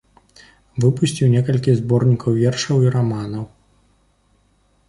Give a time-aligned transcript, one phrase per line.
[0.85, 3.45] Выпусціў некалькі зборнікаў вершаў і раманаў.